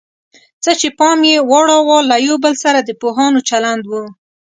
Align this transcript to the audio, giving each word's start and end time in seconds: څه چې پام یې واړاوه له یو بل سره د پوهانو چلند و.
څه 0.63 0.71
چې 0.79 0.87
پام 0.99 1.19
یې 1.29 1.37
واړاوه 1.49 1.97
له 2.09 2.17
یو 2.27 2.35
بل 2.43 2.53
سره 2.63 2.79
د 2.83 2.89
پوهانو 3.01 3.39
چلند 3.49 3.83
و. 3.87 3.93